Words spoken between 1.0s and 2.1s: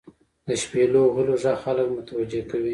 وهلو ږغ خلک